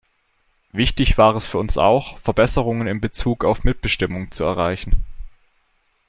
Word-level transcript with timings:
Wichtig 0.71 1.19
war 1.19 1.35
es 1.35 1.45
für 1.45 1.59
uns 1.59 1.77
auch, 1.77 2.17
Verbesserungen 2.17 2.87
in 2.87 3.01
Bezug 3.01 3.45
auf 3.45 3.63
Mitbestimmung 3.63 4.31
zu 4.31 4.43
erreichen. 4.43 5.05